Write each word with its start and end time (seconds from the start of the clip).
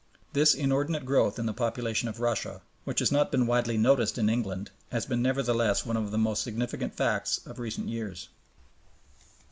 This 0.33 0.55
inordinate 0.55 1.05
growth 1.05 1.37
in 1.37 1.45
the 1.45 1.53
population 1.53 2.09
of 2.09 2.19
Russia, 2.19 2.63
which 2.85 2.97
has 3.01 3.11
not 3.11 3.31
been 3.31 3.45
widely 3.45 3.77
noticed 3.77 4.17
in 4.17 4.31
England, 4.31 4.71
has 4.91 5.05
been 5.05 5.21
nevertheless 5.21 5.85
one 5.85 5.95
of 5.95 6.09
the 6.09 6.17
most 6.17 6.41
significant 6.41 6.95
facts 6.95 7.39
of 7.45 7.59
recent 7.59 7.87
years. 7.87 8.29